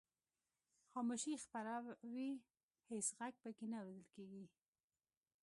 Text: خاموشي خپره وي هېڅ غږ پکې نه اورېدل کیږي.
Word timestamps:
خاموشي 0.91 1.33
خپره 1.45 1.73
وي 2.13 2.29
هېڅ 2.89 3.07
غږ 3.17 3.33
پکې 3.43 3.65
نه 3.71 3.77
اورېدل 3.79 4.05
کیږي. 4.13 4.43